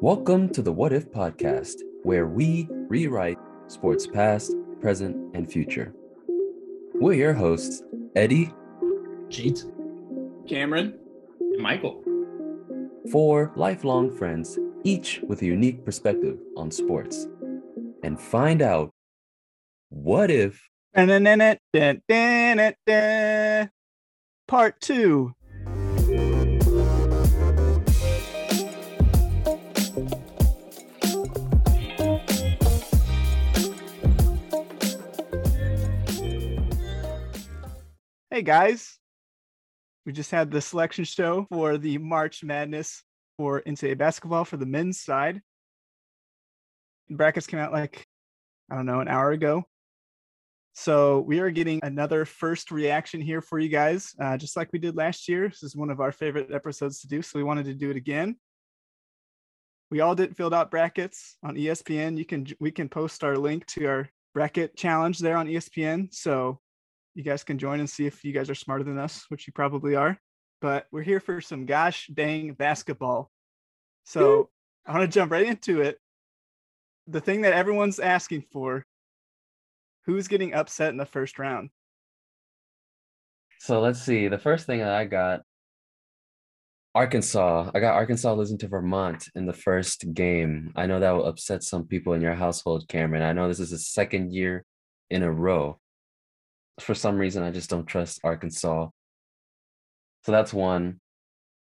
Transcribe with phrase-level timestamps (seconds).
[0.00, 5.92] Welcome to the What If podcast, where we rewrite sports past, present, and future.
[6.94, 7.82] We're your hosts,
[8.14, 8.54] Eddie,
[9.28, 9.64] Jeet,
[10.48, 10.98] Cameron,
[11.40, 12.04] and Michael.
[13.10, 17.26] four lifelong friends, each with a unique perspective on sports,
[18.04, 18.92] and find out
[19.88, 20.62] what if.
[24.46, 25.34] Part two.
[38.36, 38.98] Hey guys,
[40.04, 43.02] we just had the selection show for the March Madness
[43.38, 45.40] for NCAA basketball for the men's side.
[47.08, 48.06] Brackets came out like,
[48.70, 49.64] I don't know, an hour ago.
[50.74, 54.80] So we are getting another first reaction here for you guys, uh, just like we
[54.80, 55.48] did last year.
[55.48, 57.96] This is one of our favorite episodes to do, so we wanted to do it
[57.96, 58.36] again.
[59.90, 62.18] We all did filled out brackets on ESPN.
[62.18, 66.60] You can we can post our link to our bracket challenge there on ESPN, so
[67.16, 69.52] you guys can join and see if you guys are smarter than us, which you
[69.54, 70.18] probably are.
[70.60, 73.30] But we're here for some gosh dang basketball.
[74.04, 74.50] So
[74.86, 75.98] I want to jump right into it.
[77.06, 78.84] The thing that everyone's asking for
[80.04, 81.70] who's getting upset in the first round?
[83.60, 84.28] So let's see.
[84.28, 85.40] The first thing that I got
[86.94, 87.70] Arkansas.
[87.74, 90.72] I got Arkansas losing to Vermont in the first game.
[90.76, 93.22] I know that will upset some people in your household, Cameron.
[93.22, 94.64] I know this is the second year
[95.10, 95.78] in a row.
[96.80, 98.88] For some reason, I just don't trust Arkansas.
[100.24, 101.00] So that's one.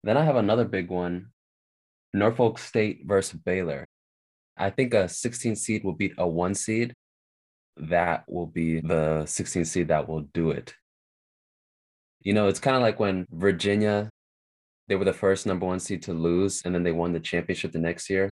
[0.04, 1.28] Then I have another big one
[2.14, 3.86] Norfolk State versus Baylor.
[4.56, 6.94] I think a 16 seed will beat a one seed.
[7.76, 10.74] That will be the 16 seed that will do it.
[12.20, 14.10] You know, it's kind of like when Virginia,
[14.88, 17.72] they were the first number one seed to lose, and then they won the championship
[17.72, 18.28] the next year.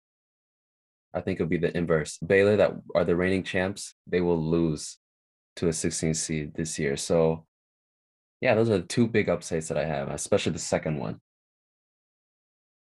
[1.13, 2.17] I think it'll be the inverse.
[2.17, 4.97] Baylor, that are the reigning champs, they will lose
[5.57, 6.97] to a 16 seed this year.
[6.97, 7.45] So,
[8.41, 11.19] yeah, those are the two big upsets that I have, especially the second one.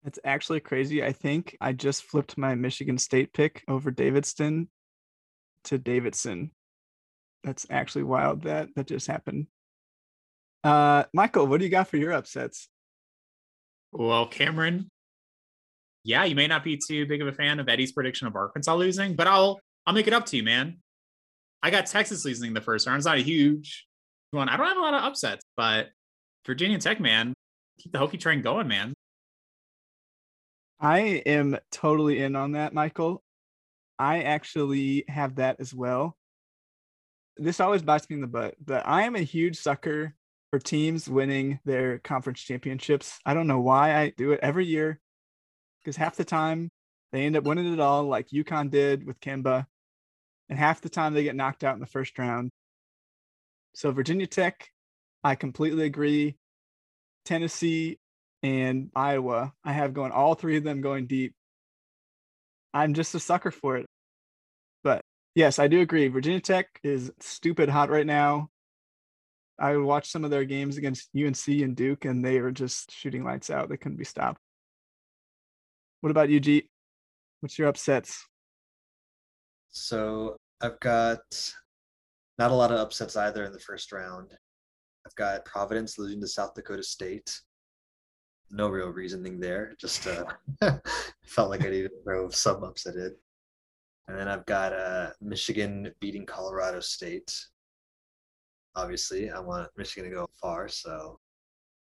[0.04, 1.02] It's actually crazy.
[1.02, 4.68] I think I just flipped my Michigan State pick over Davidson
[5.64, 6.52] to Davidson.
[7.44, 9.46] That's actually wild that that just happened.
[10.64, 12.68] Uh Michael, what do you got for your upsets?
[13.92, 14.90] Well, Cameron,
[16.04, 18.74] yeah, you may not be too big of a fan of Eddie's prediction of Arkansas
[18.74, 20.78] losing, but I'll I'll make it up to you, man.
[21.62, 22.98] I got Texas losing the first round.
[22.98, 23.86] It's not a huge
[24.30, 24.48] one.
[24.48, 25.88] I don't have a lot of upsets, but
[26.46, 27.34] Virginia Tech, man,
[27.80, 28.94] keep the Hokie train going, man.
[30.80, 33.22] I am totally in on that, Michael.
[33.98, 36.16] I actually have that as well.
[37.36, 40.14] This always bites me in the butt, but I am a huge sucker
[40.50, 43.18] for teams winning their conference championships.
[43.26, 45.00] I don't know why I do it every year
[45.82, 46.70] because half the time
[47.12, 49.66] they end up winning it all, like UConn did with Kemba,
[50.48, 52.50] and half the time they get knocked out in the first round.
[53.74, 54.70] So, Virginia Tech,
[55.22, 56.36] I completely agree.
[57.24, 57.98] Tennessee
[58.42, 61.34] and Iowa, I have going all three of them going deep.
[62.72, 63.86] I'm just a sucker for it.
[64.82, 65.02] But
[65.34, 66.08] yes, I do agree.
[66.08, 68.48] Virginia Tech is stupid hot right now.
[69.58, 73.24] I watched some of their games against UNC and Duke, and they were just shooting
[73.24, 73.68] lights out.
[73.68, 74.40] They couldn't be stopped.
[76.00, 76.68] What about you, Jeet?
[77.40, 78.24] What's your upsets?
[79.78, 81.20] So I've got
[82.38, 84.32] not a lot of upsets either in the first round.
[85.06, 87.40] I've got Providence losing to South Dakota State.
[88.50, 89.74] No real reasoning there.
[89.80, 90.24] Just uh,
[91.24, 93.14] felt like I needed to throw some upset in.
[94.08, 97.32] And then I've got uh, Michigan beating Colorado State.
[98.74, 101.18] Obviously, I want Michigan to go far, so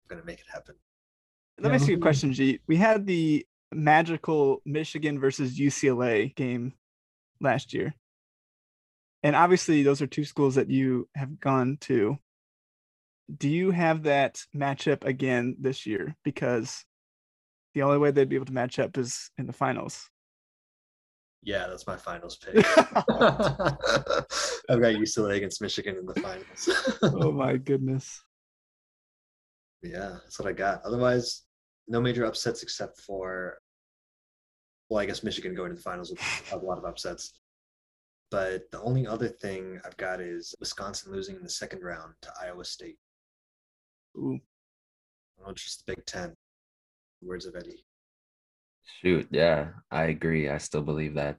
[0.03, 0.75] I'm gonna make it happen.
[1.59, 2.59] Let me ask you a question, Jeet.
[2.67, 6.73] We had the magical Michigan versus UCLA game
[7.41, 7.93] last year.
[9.23, 12.17] And obviously, those are two schools that you have gone to.
[13.35, 16.15] Do you have that matchup again this year?
[16.23, 16.85] Because
[17.73, 20.09] the only way they'd be able to match up is in the finals.
[21.43, 22.55] Yeah, that's my finals pick.
[22.77, 22.95] I've
[24.81, 26.69] got UCLA against Michigan in the finals.
[27.03, 28.21] oh my goodness.
[29.83, 30.81] Yeah, that's what I got.
[30.83, 31.43] Otherwise,
[31.87, 33.57] no major upsets except for,
[34.89, 37.33] well, I guess Michigan going to the finals with a lot of upsets.
[38.29, 42.29] But the only other thing I've got is Wisconsin losing in the second round to
[42.41, 42.97] Iowa State.
[44.17, 44.39] Ooh.
[45.39, 46.33] I don't trust the Big Ten.
[47.21, 47.85] Words of Eddie.
[49.01, 50.49] Shoot, yeah, I agree.
[50.49, 51.37] I still believe that.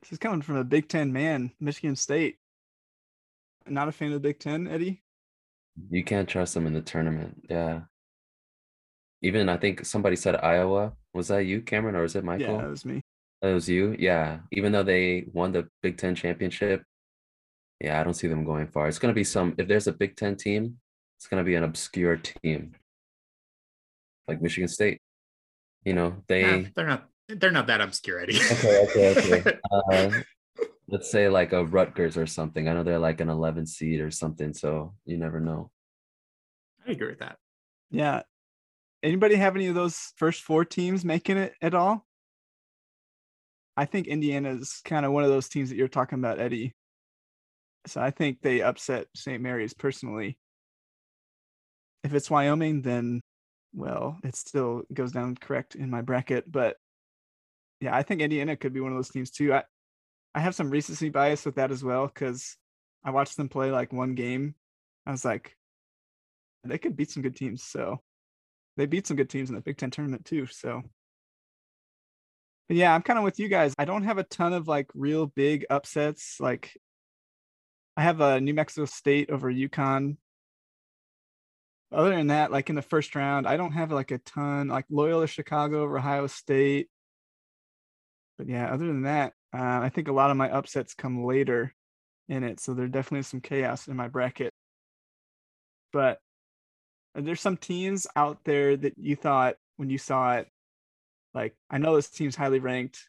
[0.00, 2.36] This is coming from a Big Ten man, Michigan State.
[3.66, 5.02] Not a fan of the Big Ten, Eddie?
[5.90, 7.46] You can't trust them in the tournament.
[7.48, 7.82] Yeah.
[9.22, 10.92] even I think somebody said Iowa.
[11.14, 12.56] Was that you, Cameron, or was it Michael?
[12.56, 13.00] Yeah, that was me.
[13.40, 13.96] That was you.
[13.98, 14.40] Yeah.
[14.52, 16.82] Even though they won the Big Ten championship,
[17.80, 18.88] yeah, I don't see them going far.
[18.88, 19.54] It's gonna be some.
[19.58, 20.78] If there's a Big Ten team,
[21.18, 22.74] it's gonna be an obscure team,
[24.26, 25.00] like Michigan State.
[25.84, 26.44] You know, they.
[26.44, 27.08] Eh, they're not.
[27.28, 28.38] They're not that obscure, Eddie.
[28.38, 29.58] Okay, okay, okay.
[29.92, 30.10] uh,
[30.88, 32.68] let's say like a Rutgers or something.
[32.68, 35.70] I know they're like an 11 seed or something, so you never know.
[36.86, 37.38] I agree with that.
[37.90, 38.22] Yeah.
[39.04, 42.06] Anybody have any of those first four teams making it at all?
[43.76, 46.72] I think Indiana is kind of one of those teams that you're talking about, Eddie.
[47.86, 49.42] So I think they upset St.
[49.42, 50.38] Mary's personally.
[52.02, 53.20] If it's Wyoming, then
[53.74, 56.50] well, it still goes down correct in my bracket.
[56.50, 56.78] But
[57.82, 59.52] yeah, I think Indiana could be one of those teams too.
[59.52, 59.64] I
[60.34, 62.56] I have some recency bias with that as well because
[63.04, 64.54] I watched them play like one game.
[65.04, 65.54] I was like,
[66.64, 67.62] they could beat some good teams.
[67.62, 68.00] So
[68.76, 70.46] they beat some good teams in the Big Ten tournament too.
[70.46, 70.82] So,
[72.68, 73.74] but yeah, I'm kind of with you guys.
[73.78, 76.38] I don't have a ton of like real big upsets.
[76.40, 76.76] Like,
[77.96, 80.16] I have a New Mexico State over UConn.
[81.92, 84.68] Other than that, like in the first round, I don't have like a ton.
[84.68, 86.88] Like Loyola Chicago over Ohio State.
[88.36, 91.72] But yeah, other than that, uh, I think a lot of my upsets come later
[92.28, 92.58] in it.
[92.58, 94.52] So there's definitely is some chaos in my bracket.
[95.92, 96.18] But
[97.14, 100.48] there's some teams out there that you thought when you saw it,
[101.32, 103.08] like, I know this team's highly ranked,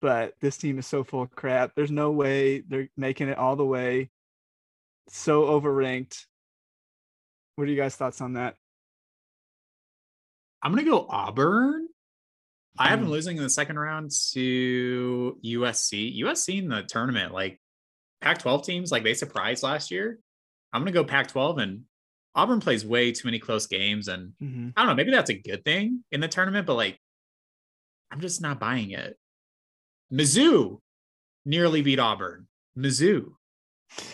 [0.00, 1.72] but this team is so full of crap.
[1.74, 4.10] There's no way they're making it all the way.
[5.08, 6.24] So overranked.
[7.56, 8.56] What are you guys' thoughts on that?
[10.62, 11.88] I'm gonna go Auburn.
[12.78, 13.12] I have them Mm.
[13.12, 16.10] losing in the second round to USC.
[16.18, 17.60] USC in the tournament, like
[18.20, 20.18] Pac-12 teams, like they surprised last year.
[20.72, 21.84] I'm gonna go Pac-12, and
[22.34, 24.70] Auburn plays way too many close games, and Mm-hmm.
[24.76, 24.94] I don't know.
[24.94, 26.98] Maybe that's a good thing in the tournament, but like,
[28.10, 29.16] I'm just not buying it.
[30.12, 30.78] Mizzou
[31.44, 32.46] nearly beat Auburn.
[32.78, 33.32] Mizzou.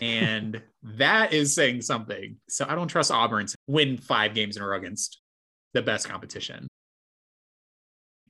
[0.01, 2.37] And that is saying something.
[2.49, 5.21] So I don't trust Auburn to win five games in a row against
[5.75, 6.67] the best competition.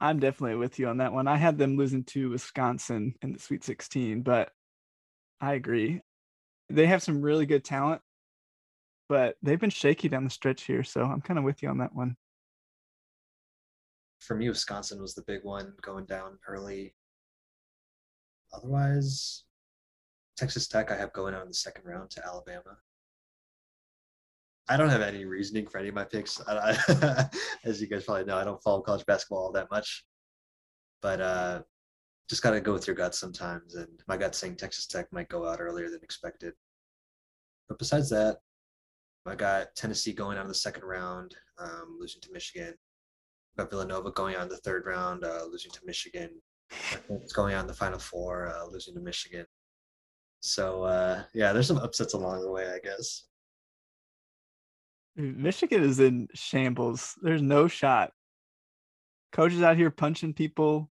[0.00, 1.28] I'm definitely with you on that one.
[1.28, 4.50] I had them losing to Wisconsin in the Sweet 16, but
[5.40, 6.00] I agree.
[6.70, 8.00] They have some really good talent,
[9.10, 10.84] but they've been shaky down the stretch here.
[10.84, 12.16] So I'm kind of with you on that one.
[14.20, 16.94] For me, Wisconsin was the big one going down early.
[18.54, 19.44] Otherwise,
[20.36, 22.78] Texas Tech I have going out in the second round to Alabama.
[24.68, 26.40] I don't have any reasoning for any of my picks.
[26.46, 27.28] I, I,
[27.64, 30.04] as you guys probably know, I don't follow college basketball all that much,
[31.02, 31.62] but uh,
[32.28, 33.74] just got to go with your gut sometimes.
[33.74, 36.54] And my gut saying Texas Tech might go out earlier than expected.
[37.68, 38.36] But besides that,
[39.26, 42.74] I got Tennessee going out in the second round, um, losing to Michigan.
[43.56, 46.30] Got Villanova going on the third round, uh, losing to Michigan.
[47.08, 49.44] It's going on the final four, uh, losing to Michigan.
[50.40, 53.24] So uh, yeah, there's some upsets along the way, I guess.
[55.16, 57.14] Michigan is in shambles.
[57.20, 58.12] There's no shot.
[59.32, 60.90] Coaches out here punching people,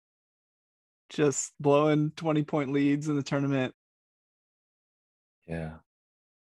[1.09, 3.73] just blowing 20 point leads in the tournament.
[5.47, 5.75] Yeah.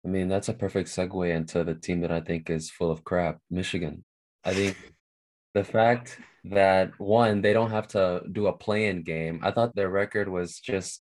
[0.04, 3.04] I mean, that's a perfect segue into the team that I think is full of
[3.04, 4.04] crap, Michigan.
[4.44, 4.76] I think
[5.54, 9.40] the fact that one, they don't have to do a play-in game.
[9.42, 11.00] I thought their record was just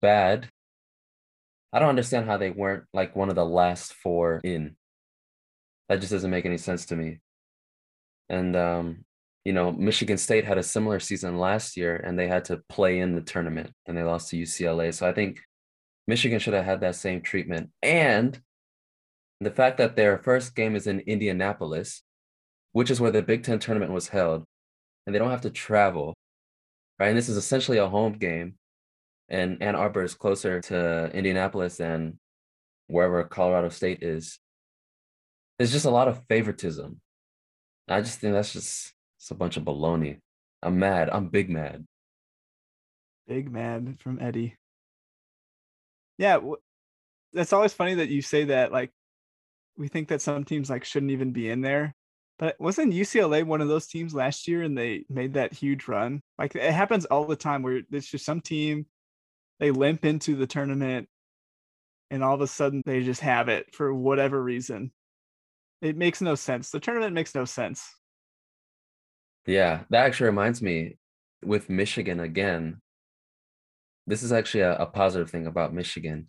[0.00, 0.48] bad.
[1.72, 4.76] I don't understand how they weren't like one of the last four in.
[5.88, 7.18] That just doesn't make any sense to me.
[8.28, 9.04] And um,
[9.44, 13.00] you know, Michigan State had a similar season last year and they had to play
[13.00, 14.94] in the tournament and they lost to UCLA.
[14.94, 15.40] So I think
[16.06, 17.70] Michigan should have had that same treatment.
[17.82, 18.40] And
[19.40, 22.02] the fact that their first game is in Indianapolis,
[22.72, 24.44] which is where the Big Ten tournament was held,
[25.06, 26.14] and they don't have to travel,
[26.98, 27.08] right?
[27.08, 28.54] And this is essentially a home game.
[29.28, 32.18] And Ann Arbor is closer to Indianapolis than
[32.88, 34.38] wherever Colorado State is.
[35.58, 37.00] There's just a lot of favoritism.
[37.88, 40.18] I just think that's just it's a bunch of baloney.
[40.62, 41.10] I'm mad.
[41.10, 41.86] I'm big mad.
[43.26, 44.56] Big mad from Eddie.
[46.20, 46.38] Yeah,
[47.32, 48.72] that's always funny that you say that.
[48.72, 48.90] Like,
[49.78, 51.94] we think that some teams like shouldn't even be in there,
[52.38, 56.20] but wasn't UCLA one of those teams last year and they made that huge run?
[56.38, 58.84] Like, it happens all the time where it's just some team
[59.60, 61.08] they limp into the tournament,
[62.10, 64.92] and all of a sudden they just have it for whatever reason.
[65.80, 66.68] It makes no sense.
[66.68, 67.82] The tournament makes no sense.
[69.46, 70.98] Yeah, that actually reminds me
[71.42, 72.82] with Michigan again.
[74.10, 76.28] This is actually a, a positive thing about Michigan.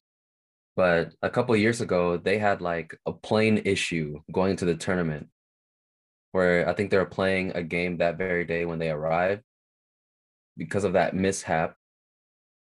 [0.76, 5.28] But a couple years ago, they had like a plane issue going to the tournament.
[6.32, 9.44] where I think they were playing a game that very day when they arrived.
[10.58, 11.76] Because of that mishap,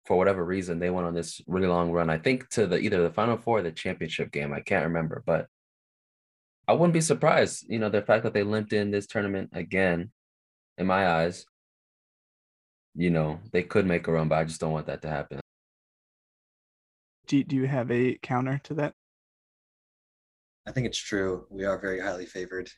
[0.05, 2.09] for whatever reason, they went on this really long run.
[2.09, 4.53] I think to the either the final four or the championship game.
[4.53, 5.47] I can't remember, but
[6.67, 7.65] I wouldn't be surprised.
[7.69, 10.11] You know, the fact that they limped in this tournament again,
[10.77, 11.45] in my eyes,
[12.95, 15.39] you know, they could make a run, but I just don't want that to happen.
[17.27, 18.93] Do, do you have a counter to that?
[20.67, 21.45] I think it's true.
[21.49, 22.69] We are very highly favored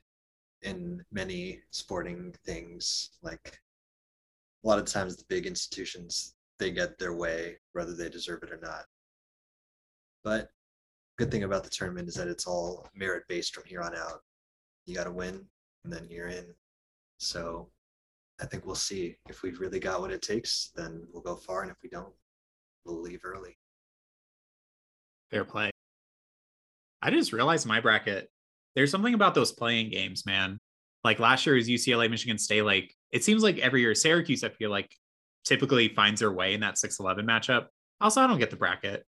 [0.62, 3.12] in many sporting things.
[3.22, 3.60] Like
[4.63, 8.51] a lot of times, the big institutions they get their way, whether they deserve it
[8.51, 8.86] or not.
[10.24, 10.50] But
[11.17, 14.22] good thing about the tournament is that it's all merit based from here on out.
[14.86, 15.45] You got to win,
[15.84, 16.45] and then you're in.
[17.17, 17.69] So
[18.42, 20.72] I think we'll see if we've really got what it takes.
[20.75, 22.13] Then we'll go far, and if we don't,
[22.86, 23.58] we'll leave early.
[25.32, 25.72] Fair play.
[27.01, 28.30] I just realized my bracket.
[28.75, 30.60] There's something about those play-in games, man.
[31.04, 32.63] Like last year was UCLA, Michigan State.
[32.63, 34.92] Like it seems like every year Syracuse, I feel like
[35.46, 37.68] typically finds their way in that 6-11 matchup.
[38.01, 39.06] Also, I don't get the bracket.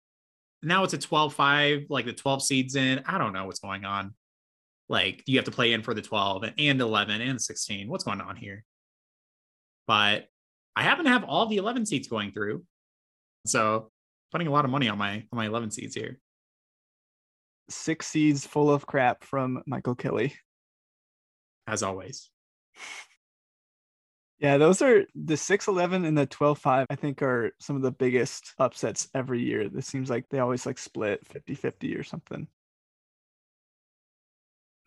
[0.62, 3.02] Now it's a 12-5, like the 12 seeds in.
[3.07, 4.14] I don't know what's going on.
[4.88, 7.88] Like you have to play in for the 12 and 11 and 16.
[7.88, 8.64] What's going on here?
[9.87, 10.27] But
[10.77, 12.65] I happen to have all the 11 seeds going through.
[13.47, 13.91] So
[14.31, 16.19] putting a lot of money on my on my 11 seeds here.
[17.69, 20.35] Six seeds full of crap from Michael Kelly.
[21.67, 22.31] As always.
[24.39, 28.53] Yeah, those are the 611 and the 12-5, I think are some of the biggest
[28.59, 29.69] upsets every year.
[29.69, 32.49] This seems like they always like split 50-50 or something.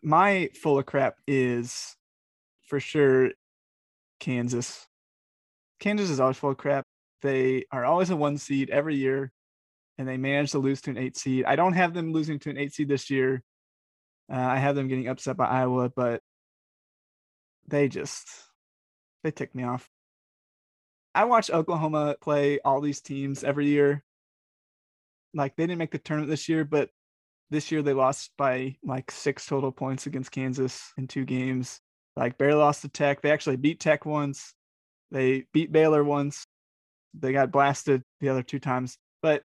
[0.02, 1.96] My full of crap is
[2.68, 3.30] for sure
[4.20, 4.86] Kansas.
[5.80, 6.84] Kansas is always full of crap.
[7.22, 9.32] They are always a one seed every year,
[9.98, 11.44] and they manage to lose to an eight seed.
[11.44, 13.42] I don't have them losing to an eight seed this year.
[14.32, 16.20] Uh, I have them getting upset by Iowa, but
[17.68, 18.28] they just
[19.22, 19.88] they tick me off.
[21.14, 24.04] I watch Oklahoma play all these teams every year.
[25.32, 26.90] Like they didn't make the tournament this year, but
[27.50, 31.80] this year they lost by like six total points against Kansas in two games.
[32.16, 33.20] Like barely lost to Tech.
[33.20, 34.54] They actually beat Tech once.
[35.10, 36.46] They beat Baylor once.
[37.14, 38.96] They got blasted the other two times.
[39.22, 39.42] But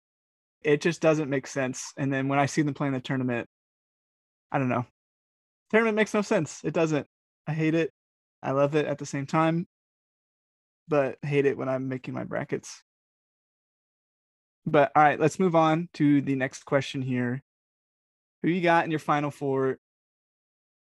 [0.63, 1.91] it just doesn't make sense.
[1.97, 3.47] And then when I see them playing the tournament,
[4.51, 4.85] I don't know.
[5.69, 6.61] Tournament makes no sense.
[6.63, 7.07] It doesn't.
[7.47, 7.91] I hate it.
[8.43, 9.67] I love it at the same time,
[10.87, 12.83] but hate it when I'm making my brackets.
[14.65, 17.41] But all right, let's move on to the next question here.
[18.41, 19.77] Who you got in your final four?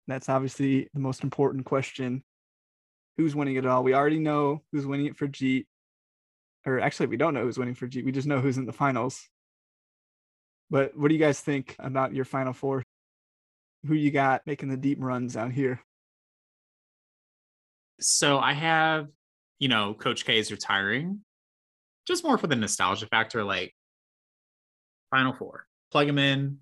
[0.07, 2.23] That's obviously the most important question.
[3.17, 3.83] Who's winning it all?
[3.83, 5.67] We already know who's winning it for Jeet.
[6.65, 8.05] Or actually, we don't know who's winning for Jeet.
[8.05, 9.29] We just know who's in the finals.
[10.71, 12.83] But what do you guys think about your final four?
[13.87, 15.81] Who you got making the deep runs out here?
[18.01, 19.09] So I have,
[19.59, 21.21] you know, Coach K is retiring,
[22.07, 23.45] just more for the nostalgia factor.
[23.45, 23.75] Like
[25.11, 26.59] Final Four, plug him in.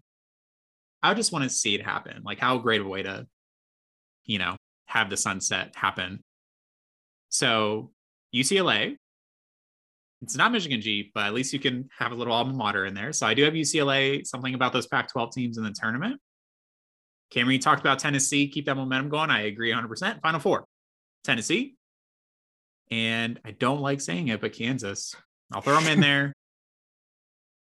[1.02, 2.22] I just want to see it happen.
[2.24, 3.26] Like how great a way to,
[4.24, 6.22] you know, have the sunset happen.
[7.28, 7.90] So
[8.34, 8.96] UCLA,
[10.22, 12.94] it's not Michigan G, but at least you can have a little alma mater in
[12.94, 13.12] there.
[13.12, 16.20] So I do have UCLA, something about those Pac 12 teams in the tournament.
[17.30, 19.30] Cameron, you talked about Tennessee, keep that momentum going.
[19.30, 20.20] I agree 100%.
[20.22, 20.64] Final four.
[21.24, 21.74] Tennessee.
[22.90, 25.16] And I don't like saying it, but Kansas.
[25.52, 26.32] I'll throw them in there.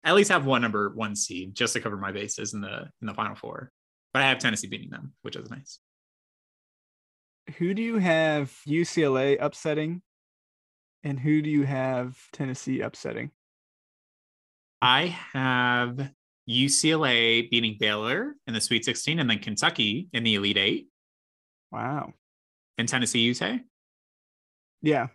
[0.04, 3.08] At least have one number one seed just to cover my bases in the in
[3.08, 3.72] the final four.
[4.12, 5.80] But I have Tennessee beating them, which is nice.
[7.58, 10.02] Who do you have UCLA upsetting?
[11.04, 13.32] And who do you have Tennessee upsetting?
[14.82, 16.12] I have
[16.50, 20.88] UCLA beating Baylor in the Sweet 16 and then Kentucky in the Elite Eight.
[21.72, 22.14] Wow
[22.78, 23.62] in Tennessee, you say?
[24.82, 25.08] Yeah.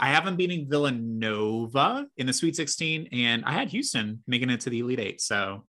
[0.00, 4.60] I have them beating Villanova in the Sweet 16, and I had Houston making it
[4.60, 5.20] to the Elite Eight.
[5.20, 5.64] So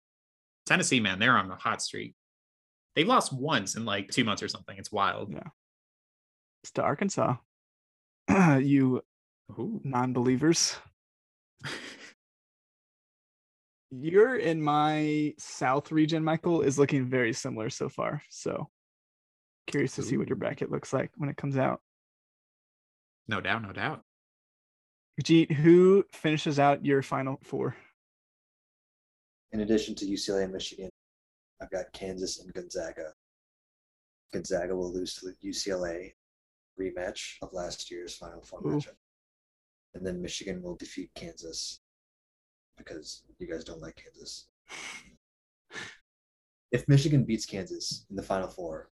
[0.67, 2.15] Tennessee, man, they're on the hot streak.
[2.95, 4.77] They've lost once in like two months or something.
[4.79, 5.33] It's wild.
[5.33, 5.49] Yeah.
[6.63, 7.37] It's to Arkansas.
[8.59, 9.03] you
[9.59, 10.77] non believers.
[13.91, 18.23] You're in my South region, Michael, is looking very similar so far.
[18.29, 18.69] So
[19.67, 20.05] Curious to Ooh.
[20.05, 21.81] see what your bracket looks like when it comes out.
[23.29, 24.03] No doubt, no doubt.
[25.23, 27.77] Jeet, who finishes out your final four?
[29.53, 30.91] In addition to UCLA and Michigan,
[31.61, 33.13] I've got Kansas and Gonzaga.
[34.33, 36.13] Gonzaga will lose to UCLA
[36.81, 38.71] rematch of last year's Final Four Ooh.
[38.77, 38.97] matchup.
[39.95, 41.81] And then Michigan will defeat Kansas
[42.77, 44.49] because you guys don't like Kansas.
[46.73, 48.91] if Michigan beats Kansas in the Final Four,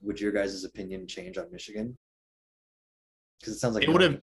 [0.00, 1.96] would your guys' opinion change on Michigan?
[3.40, 4.22] Because it sounds like It would've-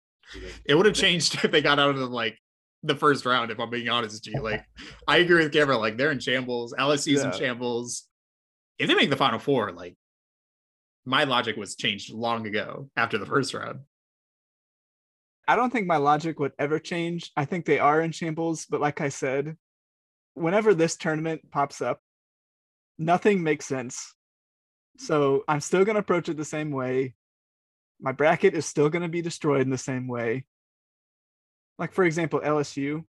[0.64, 2.38] It would have changed if they got out of the, like
[2.82, 3.50] the first round.
[3.50, 4.64] If I'm being honest with you, like
[5.08, 5.80] I agree with Cameron.
[5.80, 6.74] Like they're in shambles.
[6.78, 8.06] LSU's in shambles.
[8.78, 9.96] If they make the final four, like
[11.04, 13.80] my logic was changed long ago after the first round.
[15.48, 17.30] I don't think my logic would ever change.
[17.36, 19.56] I think they are in shambles, but like I said,
[20.34, 22.00] whenever this tournament pops up,
[22.98, 24.12] nothing makes sense.
[24.98, 27.14] So I'm still going to approach it the same way.
[28.00, 30.46] My bracket is still going to be destroyed in the same way.
[31.78, 33.04] Like, for example, LSU,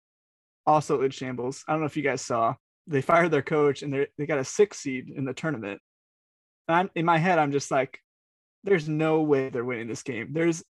[0.65, 1.63] also in shambles.
[1.67, 2.55] I don't know if you guys saw,
[2.87, 5.81] they fired their coach and they they got a six seed in the tournament.
[6.67, 7.99] And I'm in my head, I'm just like,
[8.63, 10.29] there's no way they're winning this game.
[10.33, 10.63] There's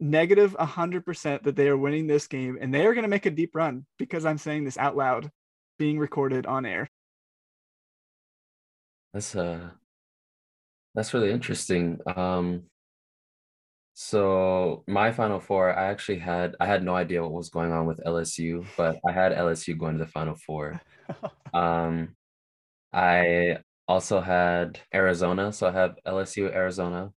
[0.00, 3.30] negative 100% that they are winning this game and they are going to make a
[3.30, 5.30] deep run because I'm saying this out loud,
[5.78, 6.88] being recorded on air.
[9.14, 9.70] That's uh
[10.94, 11.98] that's really interesting.
[12.14, 12.64] Um
[13.98, 17.86] so my final four, I actually had I had no idea what was going on
[17.86, 20.80] with LSU, but I had LSU going to the final four.
[21.54, 22.14] Um
[22.92, 27.12] I also had Arizona, so I have LSU, Arizona,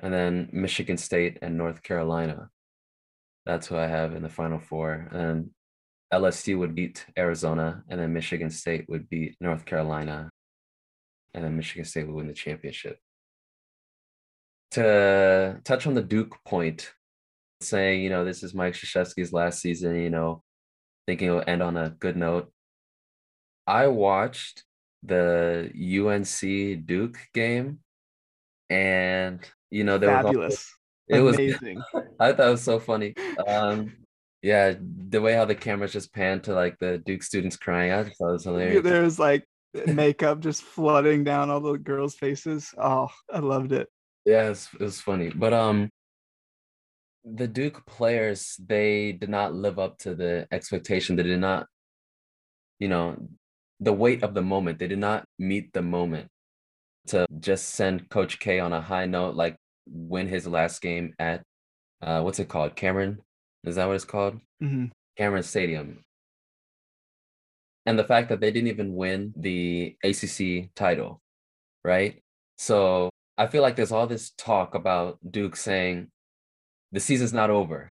[0.00, 2.50] and then Michigan State and North Carolina.
[3.46, 5.08] That's who I have in the final four.
[5.12, 5.50] And
[6.12, 10.30] LSU would beat Arizona, and then Michigan State would beat North Carolina,
[11.34, 12.98] and then Michigan State would win the championship.
[14.72, 16.92] To touch on the Duke point,
[17.60, 20.42] saying, you know, this is Mike Krzyzewski's last season, you know,
[21.06, 22.50] thinking it will end on a good note.
[23.66, 24.64] I watched
[25.02, 27.80] the UNC Duke game,
[28.70, 30.74] and you know, there was Fabulous.
[31.08, 31.82] it was Amazing.
[32.20, 33.14] I thought it was so funny.
[33.46, 33.96] Um,
[34.42, 38.02] yeah, the way how the cameras just panned to like the Duke students crying, I
[38.04, 38.82] just thought it was hilarious.
[38.82, 39.46] there was like
[39.86, 42.74] makeup just flooding down all the girls' faces.
[42.76, 43.88] Oh, I loved it.
[44.24, 45.30] Yeah, it was, funny.
[45.30, 45.90] But um
[47.24, 51.14] the Duke players, they did not live up to the expectation.
[51.16, 51.66] They did not,
[52.80, 53.16] you know,
[53.80, 54.78] the weight of the moment.
[54.78, 56.28] They did not meet the moment
[57.08, 59.56] to just send Coach K on a high note, like
[59.86, 61.42] win his last game at
[62.02, 62.76] uh what's it called?
[62.76, 63.20] Cameron?
[63.64, 64.40] Is that what it's called?
[64.62, 64.90] Mhm.
[65.16, 66.04] Cameron Stadium.
[67.86, 71.20] And the fact that they didn't even win the ACC title,
[71.84, 72.22] right?
[72.58, 73.10] So
[73.42, 76.12] I feel like there's all this talk about Duke saying
[76.92, 77.90] the season's not over.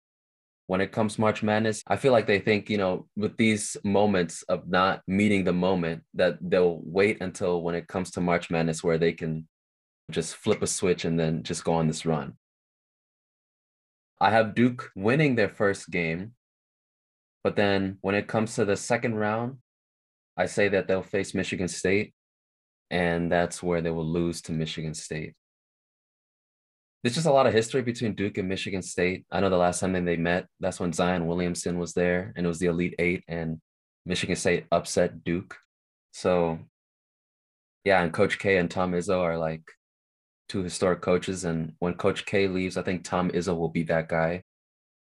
[0.67, 4.43] When it comes March Madness, I feel like they think, you know, with these moments
[4.49, 8.83] of not meeting the moment, that they'll wait until when it comes to March Madness
[8.83, 9.47] where they can
[10.11, 12.33] just flip a switch and then just go on this run.
[14.21, 16.33] I have Duke winning their first game,
[17.45, 19.59] but then when it comes to the second round,
[20.37, 22.15] I say that they'll face Michigan State,
[22.91, 25.35] and that's where they will lose to Michigan State.
[27.03, 29.27] There's just a lot of history between Duke and Michigan State.
[29.31, 32.49] I know the last time they met, that's when Zion Williamson was there, and it
[32.49, 33.61] was the Elite Eight, and
[34.05, 35.57] Michigan State upset Duke.
[36.13, 36.59] So,
[37.85, 39.63] yeah, and Coach K and Tom Izzo are like
[40.49, 41.45] two historic coaches.
[41.45, 44.43] And when Coach K leaves, I think Tom Izzo will be that guy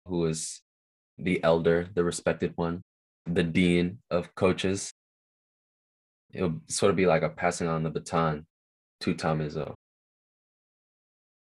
[0.06, 0.62] who is
[1.18, 2.82] the elder, the respected one,
[3.26, 4.92] the dean of coaches.
[6.36, 8.46] It'll sort of be like a passing on the baton
[9.02, 9.74] to Tom Izzo.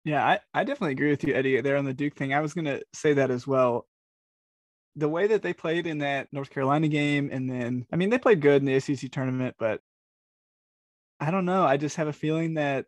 [0.03, 2.33] Yeah, I, I definitely agree with you, Eddie, there on the Duke thing.
[2.33, 3.87] I was going to say that as well.
[4.95, 8.19] The way that they played in that North Carolina game, and then, I mean, they
[8.19, 9.81] played good in the ACC tournament, but
[11.19, 11.65] I don't know.
[11.65, 12.85] I just have a feeling that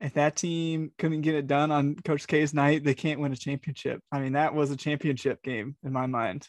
[0.00, 3.36] if that team couldn't get it done on Coach K's night, they can't win a
[3.36, 4.00] championship.
[4.10, 6.48] I mean, that was a championship game in my mind,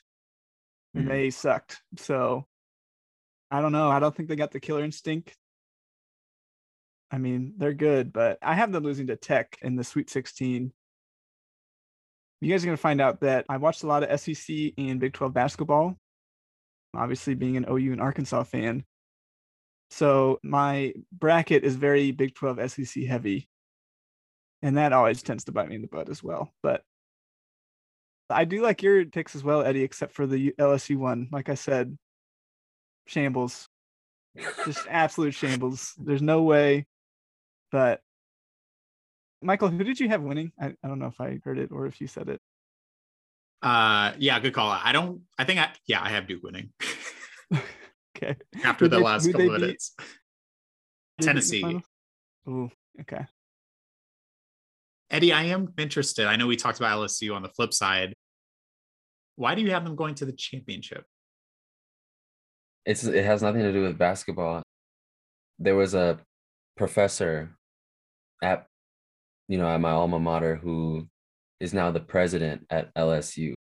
[0.96, 1.10] and Mhm.
[1.10, 1.82] they sucked.
[1.98, 2.48] So
[3.54, 3.92] I don't know.
[3.92, 5.38] I don't think they got the killer instinct.
[7.12, 10.74] I mean, they're good, but I have them losing to Tech in the Sweet 16.
[12.42, 15.00] You guys are going to find out that I watched a lot of SEC and
[15.00, 15.96] Big 12 basketball,
[16.96, 18.86] obviously being an OU and Arkansas fan.
[19.92, 23.48] So my bracket is very Big 12 SEC heavy.
[24.64, 26.52] And that always tends to bite me in the butt as well.
[26.64, 26.82] But
[28.32, 31.28] I do like your picks as well, Eddie, except for the LSU one.
[31.32, 31.96] Like I said,
[33.06, 33.68] shambles.
[34.66, 35.94] Just absolute shambles.
[35.98, 36.86] There's no way.
[37.72, 38.02] But
[39.42, 40.52] Michael, who did you have winning?
[40.60, 42.40] I, I don't know if I heard it or if you said it.
[43.62, 44.70] Uh, yeah, good call.
[44.70, 45.22] I don't.
[45.38, 45.70] I think I.
[45.88, 46.72] Yeah, I have Duke winning
[48.16, 48.36] Okay.
[48.64, 49.96] after the they- last couple of minutes.
[51.22, 51.82] Tennessee.
[52.48, 52.70] Ooh,
[53.02, 53.26] okay.
[55.10, 56.26] Eddie, I am interested.
[56.26, 58.16] I know we talked about LSU on the flip side.
[59.36, 61.06] Why do you have them going to the championship?
[62.86, 64.62] It's it has nothing to do with basketball.
[65.60, 66.20] There was a
[66.76, 67.56] professor
[68.42, 68.66] at
[69.48, 71.08] you know at my alma mater who
[71.60, 73.54] is now the president at LSU.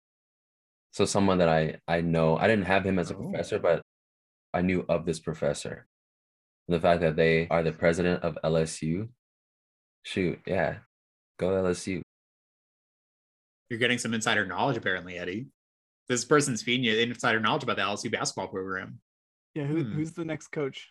[0.91, 3.21] So someone that I I know I didn't have him as a Oh.
[3.21, 3.81] professor, but
[4.53, 5.87] I knew of this professor.
[6.67, 9.09] And The fact that they are the president of LSU,
[10.03, 10.79] shoot, yeah,
[11.39, 12.01] go LSU.
[13.69, 15.47] You're getting some insider knowledge, apparently, Eddie.
[16.09, 18.99] This person's feeding you insider knowledge about the LSU basketball program.
[19.55, 19.93] Yeah, who, Hmm.
[19.93, 20.89] who's the next coach?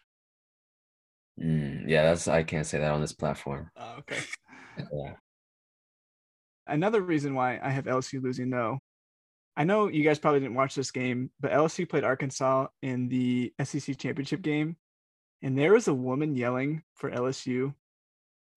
[1.40, 3.70] Mm, yeah, that's I can't say that on this platform.
[3.77, 4.18] Oh, okay.
[4.92, 5.14] Yeah.
[6.66, 8.79] Another reason why I have LSU losing though,
[9.57, 13.53] I know you guys probably didn't watch this game, but LSU played Arkansas in the
[13.62, 14.77] SEC championship game,
[15.42, 17.75] and there was a woman yelling for LSU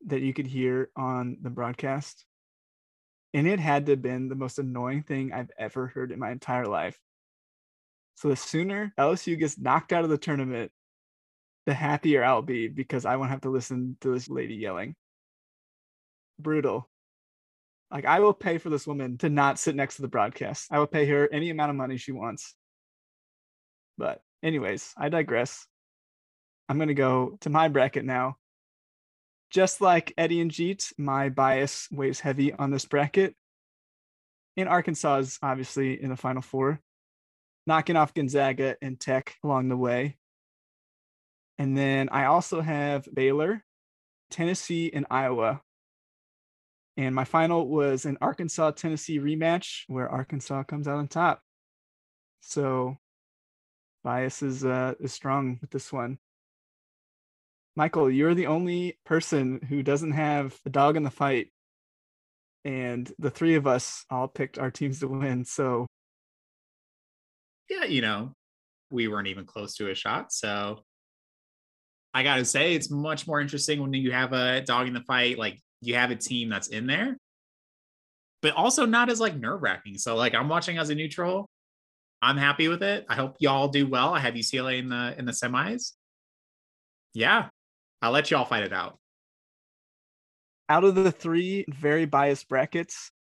[0.05, 2.25] that you could hear on the broadcast.
[3.33, 6.31] And it had to have been the most annoying thing I've ever heard in my
[6.31, 6.97] entire life.
[8.15, 10.71] So the sooner LSU gets knocked out of the tournament,
[11.65, 14.95] the happier I'll be because I won't have to listen to this lady yelling.
[16.39, 16.89] Brutal.
[17.91, 20.67] Like I will pay for this woman to not sit next to the broadcast.
[20.71, 22.55] I will pay her any amount of money she wants.
[23.97, 25.67] But anyways, I digress.
[26.67, 28.37] I'm gonna go to my bracket now.
[29.51, 33.35] Just like Eddie and Jeet, my bias weighs heavy on this bracket.
[34.57, 36.81] And Arkansas is obviously in the final four,
[37.67, 40.17] knocking off Gonzaga and Tech along the way.
[41.57, 43.63] And then I also have Baylor,
[44.29, 45.61] Tennessee, and Iowa.
[46.97, 51.41] And my final was an Arkansas Tennessee rematch where Arkansas comes out on top.
[52.41, 52.97] So
[54.03, 56.19] bias is uh, is strong with this one.
[57.75, 61.51] Michael, you're the only person who doesn't have a dog in the fight.
[62.63, 65.43] And the three of us all picked our teams to win.
[65.43, 65.87] So
[67.69, 68.33] Yeah, you know,
[68.89, 70.31] we weren't even close to a shot.
[70.31, 70.83] So
[72.13, 75.01] I got to say, it's much more interesting when you have a dog in the
[75.01, 75.37] fight.
[75.37, 77.17] Like you have a team that's in there,
[78.41, 79.97] but also not as like nerve wracking.
[79.97, 81.49] So, like, I'm watching as a neutral.
[82.21, 83.05] I'm happy with it.
[83.09, 84.13] I hope y'all do well.
[84.13, 85.91] I have UCLA in the in the semis.
[87.13, 87.49] Yeah,
[88.01, 88.97] I'll let y'all fight it out.
[90.69, 93.11] out of the three very biased brackets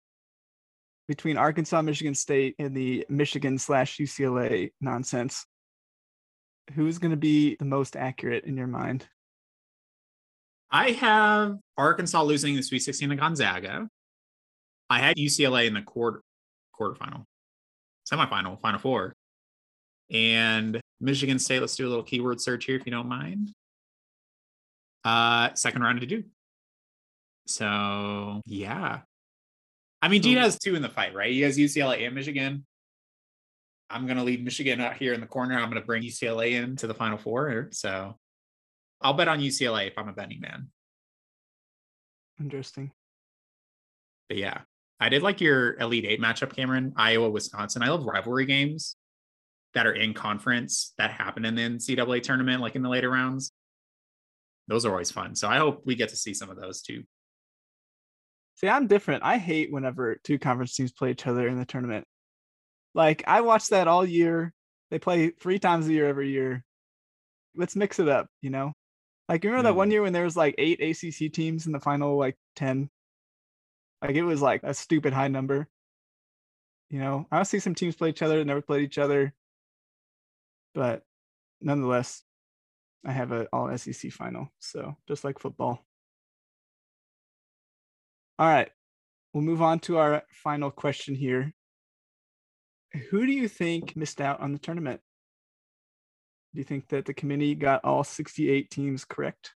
[1.09, 5.47] between Arkansas, Michigan State, and the Michigan slash UCLA nonsense,
[6.75, 9.07] who's going to be the most accurate in your mind?
[10.71, 13.89] I have Arkansas losing the Sweet 16 to Gonzaga.
[14.91, 16.21] I had UCLA in the quarter
[16.79, 17.25] quarterfinal,
[18.11, 19.15] semifinal, final four.
[20.11, 23.53] And Michigan State, let's do a little keyword search here if you don't mind.
[25.05, 26.25] Uh second round to do.
[27.47, 29.01] So yeah.
[30.05, 31.33] I mean, Jeet has two in the fight, right?
[31.33, 32.67] He has UCLA and Michigan.
[33.89, 35.59] I'm gonna leave Michigan out here in the corner.
[35.59, 37.71] I'm gonna bring UCLA into the final four.
[37.73, 38.19] So
[39.01, 40.69] I'll bet on UCLA if I'm a betting man.
[42.39, 42.93] Interesting.
[44.29, 44.61] But yeah,
[45.01, 46.93] I did like your Elite Eight matchup, Cameron.
[46.97, 47.83] Iowa, Wisconsin.
[47.83, 48.97] I love rivalry games
[49.73, 53.53] that are in conference that happen in the NCAA tournament, like in the later rounds.
[54.69, 55.35] Those are always fun.
[55.35, 57.05] So I hope we get to see some of those too.
[58.57, 59.25] See, I'm different.
[59.25, 62.07] I hate whenever two conference teams play each other in the tournament.
[62.95, 64.53] Like, I watch that all year.
[64.91, 66.65] They play three times a year every year.
[67.57, 68.73] Let's mix it up, you know?
[69.29, 69.93] Like, you remember that one Mm.
[69.93, 72.91] year when there was like eight ACC teams in the final, like 10?
[74.03, 75.67] Like, it was like a stupid high number.
[76.91, 79.35] You know, I see some teams play each other that never played each other.
[80.75, 81.03] But
[81.61, 82.23] nonetheless,
[83.05, 84.53] I have an all SEC final.
[84.59, 85.85] So just like football.
[88.39, 88.71] All right.
[89.33, 91.53] We'll move on to our final question here.
[93.11, 95.01] Who do you think missed out on the tournament?
[96.53, 99.53] Do you think that the committee got all 68 teams correct?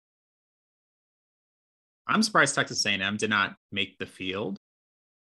[2.09, 4.57] I'm surprised Texas A&M did not make the field.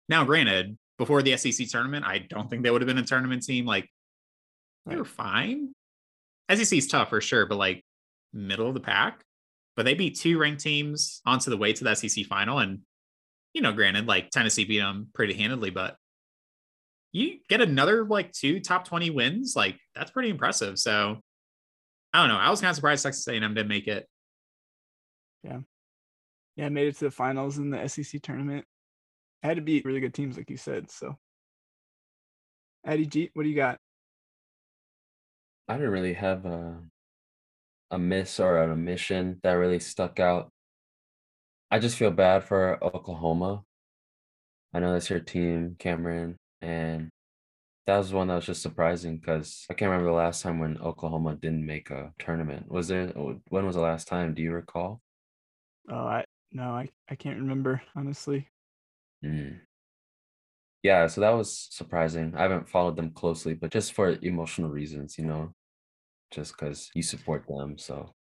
[0.09, 3.43] Now, granted, before the SEC tournament, I don't think they would have been a tournament
[3.43, 3.67] team.
[3.67, 3.91] Like
[4.85, 5.73] they were fine.
[6.51, 7.85] SEC is tough for sure, but like
[8.33, 9.25] middle of the pack.
[9.75, 12.81] But they beat two ranked teams onto the way to the SEC final, and
[13.57, 15.97] you know, granted, like Tennessee beat them pretty handedly, but
[17.13, 20.79] you get another like two top 20 wins, like that's pretty impressive.
[20.79, 21.23] So
[22.13, 22.37] I don't know.
[22.37, 24.07] I was kind of surprised Texas A&M didn't make it.
[25.43, 25.61] Yeah,
[26.55, 26.69] Yeah.
[26.69, 28.67] made it to the finals in the SEC tournament.
[29.43, 30.91] I had to beat really good teams, like you said.
[30.91, 31.17] So,
[32.85, 33.79] Eddie G, what do you got?
[35.67, 36.83] I didn't really have a
[37.91, 40.53] a miss or an omission that really stuck out.
[41.71, 43.65] I just feel bad for Oklahoma.
[44.73, 47.11] I know that's your team, Cameron, and
[47.87, 50.79] that was one that was just surprising because I can't remember the last time when
[50.79, 52.71] Oklahoma didn't make a tournament.
[52.71, 53.09] Was there?
[53.09, 54.35] When was the last time?
[54.35, 55.01] Do you recall?
[55.89, 58.49] Oh, I, No, I, I can't remember, honestly.
[59.25, 59.61] Mm.
[60.83, 62.35] Yeah, so that was surprising.
[62.37, 65.53] I haven't followed them closely, but just for emotional reasons, you know,
[66.31, 67.79] just because you support them.
[67.79, 68.15] So,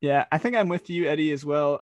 [0.00, 1.80] Yeah, I think I'm with you, Eddie, as well.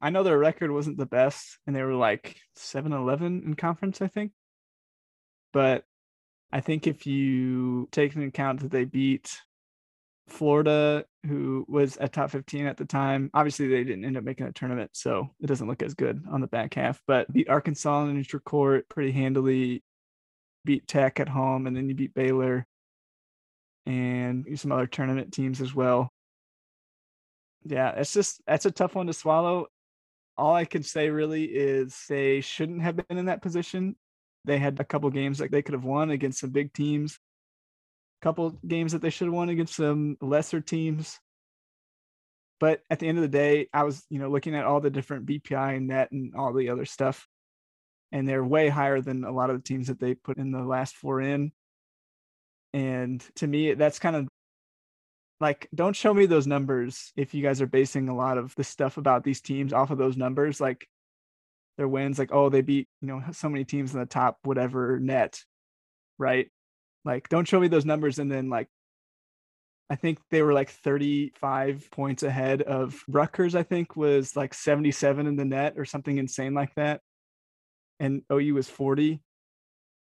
[0.00, 4.00] I know their record wasn't the best, and they were like 7 11 in conference,
[4.00, 4.32] I think.
[5.52, 5.84] But
[6.52, 9.40] I think if you take into account that they beat
[10.28, 14.46] Florida, who was at top 15 at the time, obviously they didn't end up making
[14.46, 18.04] a tournament, so it doesn't look as good on the back half, but beat Arkansas
[18.04, 19.82] in neutral court pretty handily,
[20.64, 22.66] beat Tech at home, and then you beat Baylor
[23.86, 26.12] and some other tournament teams as well.
[27.64, 29.66] Yeah, it's just that's a tough one to swallow.
[30.38, 33.96] All I can say really is they shouldn't have been in that position.
[34.44, 37.18] They had a couple games that they could have won against some big teams,
[38.22, 41.18] a couple games that they should have won against some lesser teams.
[42.60, 44.90] But at the end of the day, I was, you know, looking at all the
[44.90, 47.26] different BPI and net and all the other stuff,
[48.12, 50.62] and they're way higher than a lot of the teams that they put in the
[50.62, 51.52] last four in.
[52.72, 54.28] And to me, that's kind of
[55.40, 58.64] like don't show me those numbers if you guys are basing a lot of the
[58.64, 60.60] stuff about these teams off of those numbers.
[60.60, 60.88] Like
[61.76, 64.98] their wins like oh they beat you know so many teams in the top whatever
[64.98, 65.40] net
[66.18, 66.50] right?
[67.04, 68.68] Like don't show me those numbers and then like
[69.88, 75.26] i think they were like 35 points ahead of Rutgers i think was like 77
[75.26, 77.00] in the net or something insane like that.
[78.00, 79.20] And OU was 40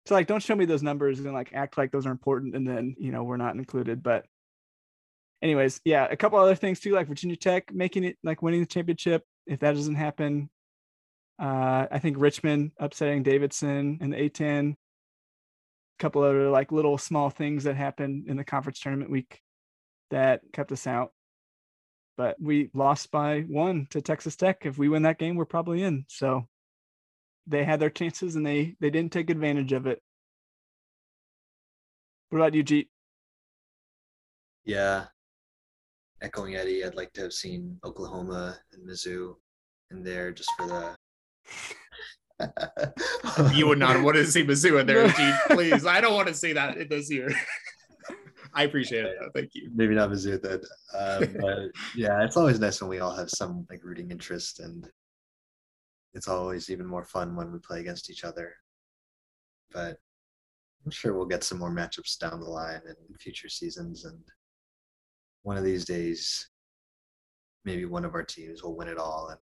[0.05, 2.67] so like don't show me those numbers and like act like those are important and
[2.67, 4.01] then you know we're not included.
[4.01, 4.25] But
[5.41, 8.65] anyways, yeah, a couple other things too, like Virginia Tech making it like winning the
[8.65, 9.23] championship.
[9.47, 10.49] If that doesn't happen,
[11.39, 14.73] uh, I think Richmond upsetting Davidson in the A10.
[14.73, 14.75] A
[15.99, 19.41] couple other like little small things that happened in the conference tournament week
[20.11, 21.11] that kept us out.
[22.17, 24.65] But we lost by one to Texas Tech.
[24.65, 26.05] If we win that game, we're probably in.
[26.07, 26.47] So
[27.47, 30.01] they had their chances and they they didn't take advantage of it.
[32.29, 32.87] What about you, Jeet?
[34.63, 35.07] Yeah.
[36.21, 39.35] Echoing Eddie, I'd like to have seen Oklahoma and Mizzou
[39.89, 40.95] in there just for the.
[43.53, 45.39] You would not want to see Mizzou in there, Jeet.
[45.55, 47.29] Please, I don't want to see that this year.
[48.55, 49.15] I appreciate it.
[49.19, 49.29] Though.
[49.35, 49.69] Thank you.
[49.75, 50.61] Maybe not Mizzou then.
[50.97, 51.59] Um, but
[51.95, 54.89] yeah, it's always nice when we all have some like rooting interest, and
[56.15, 58.55] it's always even more fun when we play against each other.
[59.71, 59.99] But
[60.83, 64.19] I'm sure we'll get some more matchups down the line in future seasons, and
[65.43, 66.49] one of these days,
[67.65, 69.39] maybe one of our teams will win it all, and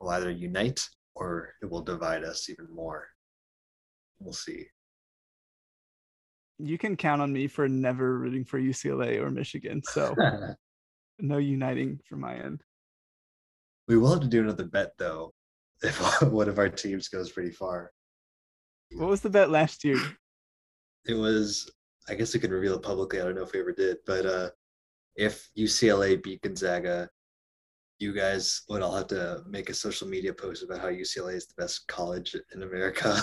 [0.00, 3.06] we'll either unite or it will divide us even more.
[4.18, 4.66] We'll see.
[6.58, 9.82] You can count on me for never rooting for UCLA or Michigan.
[9.84, 10.14] So
[11.18, 12.62] no uniting from my end.
[13.88, 15.32] we will have to do another bet though,
[15.82, 17.92] if one of our teams goes pretty far.
[18.96, 19.98] What was the bet last year?
[21.06, 21.70] It was,
[22.08, 23.20] I guess we could reveal it publicly.
[23.20, 24.50] I don't know if we ever did, but uh,
[25.20, 27.06] if UCLA beat Gonzaga,
[27.98, 31.46] you guys would all have to make a social media post about how UCLA is
[31.46, 33.20] the best college in America.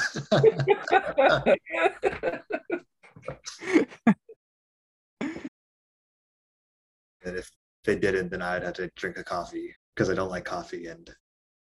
[7.26, 7.50] and if
[7.84, 11.10] they didn't, then I'd have to drink a coffee because I don't like coffee, and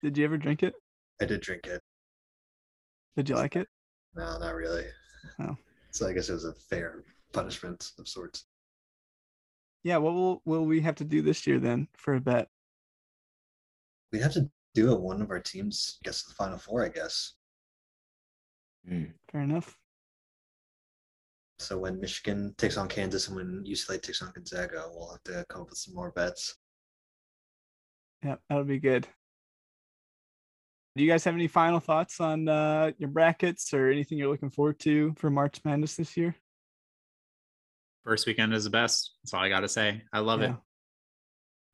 [0.03, 0.75] Did you ever drink it?
[1.19, 1.81] I did drink it.
[3.15, 3.67] Did you like it?
[4.15, 4.85] No, not really.
[5.39, 5.57] Oh.
[5.89, 8.45] So I guess it was a fair punishment of sorts.
[9.87, 9.97] Yeah.
[9.97, 12.49] What will will we have to do this year then for a bet?
[14.11, 14.99] We'd have to do it.
[14.99, 17.35] One of our teams gets to the final four, I guess.
[18.89, 19.13] Mm.
[19.31, 19.77] Fair enough.
[21.59, 25.45] So when Michigan takes on Kansas and when UCLA takes on Gonzaga, we'll have to
[25.47, 26.57] come up with some more bets.
[28.25, 29.07] Yeah, that'll be good.
[30.97, 34.49] Do you guys have any final thoughts on uh, your brackets or anything you're looking
[34.49, 36.35] forward to for March Madness this year?
[38.07, 39.15] First weekend is the best.
[39.21, 40.01] That's all I got to say.
[40.13, 40.55] I love it.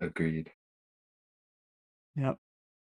[0.01, 0.49] Agreed.
[2.15, 2.37] Yep.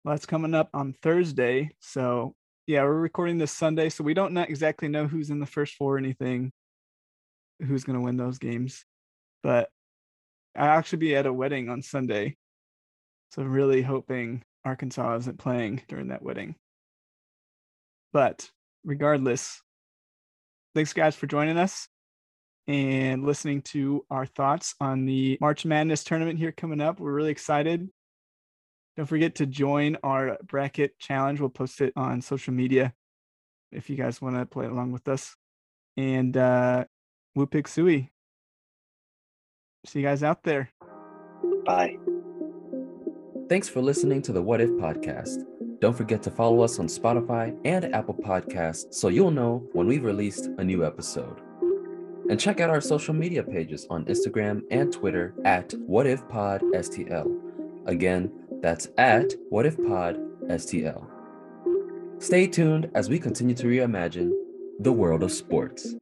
[0.03, 1.70] Well, that's coming up on Thursday.
[1.79, 2.35] So
[2.66, 5.74] yeah, we're recording this Sunday, so we don't not exactly know who's in the first
[5.74, 6.51] four or anything,
[7.64, 8.85] who's gonna win those games.
[9.44, 9.68] But
[10.57, 12.37] I actually be at a wedding on Sunday.
[13.31, 16.57] So I'm really hoping Arkansas isn't playing during that wedding.
[18.12, 18.51] But
[18.83, 19.62] regardless,
[20.74, 21.88] thanks guys for joining us
[22.68, 27.00] and listening to our thoughts on the March Madness tournament here coming up.
[27.00, 27.88] We're really excited.
[28.96, 31.40] Don't forget to join our bracket challenge.
[31.40, 32.92] We'll post it on social media
[33.72, 35.35] if you guys want to play along with us.
[35.96, 36.85] And uh
[37.35, 38.11] Woo Pig Sooie.
[39.87, 40.70] See you guys out there.
[41.64, 41.96] Bye.
[43.48, 45.44] Thanks for listening to the What If podcast.
[45.81, 50.04] Don't forget to follow us on Spotify and Apple Podcasts so you'll know when we've
[50.04, 51.47] released a new episode.
[52.28, 57.40] And check out our social media pages on Instagram and Twitter at WhatIfPodSTL.
[57.86, 61.06] Again, that's at WhatIfPodSTL.
[62.18, 64.30] Stay tuned as we continue to reimagine
[64.78, 65.94] the world of sports.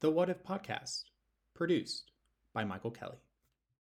[0.00, 1.02] The What If Podcast,
[1.54, 2.10] produced
[2.58, 3.27] by Michael Kelly.